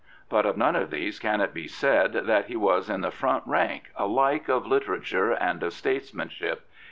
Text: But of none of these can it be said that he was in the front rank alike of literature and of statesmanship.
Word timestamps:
But 0.29 0.47
of 0.47 0.57
none 0.57 0.75
of 0.75 0.89
these 0.89 1.19
can 1.19 1.41
it 1.41 1.53
be 1.53 1.67
said 1.67 2.13
that 2.25 2.45
he 2.47 2.55
was 2.55 2.89
in 2.89 3.01
the 3.01 3.11
front 3.11 3.43
rank 3.45 3.91
alike 3.95 4.49
of 4.49 4.65
literature 4.65 5.31
and 5.33 5.61
of 5.61 5.73
statesmanship. 5.73 6.67